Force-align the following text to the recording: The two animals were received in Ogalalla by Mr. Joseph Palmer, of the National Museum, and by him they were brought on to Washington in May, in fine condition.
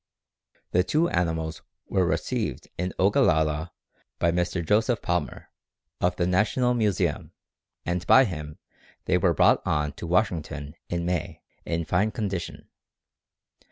The 0.71 0.83
two 0.83 1.09
animals 1.09 1.61
were 1.87 2.07
received 2.07 2.67
in 2.75 2.91
Ogalalla 2.97 3.71
by 4.17 4.31
Mr. 4.31 4.65
Joseph 4.65 4.99
Palmer, 4.99 5.51
of 5.99 6.15
the 6.15 6.25
National 6.25 6.73
Museum, 6.73 7.33
and 7.85 8.07
by 8.07 8.25
him 8.25 8.57
they 9.05 9.19
were 9.19 9.35
brought 9.35 9.61
on 9.63 9.91
to 9.91 10.07
Washington 10.07 10.73
in 10.89 11.05
May, 11.05 11.43
in 11.67 11.85
fine 11.85 12.09
condition. 12.09 12.67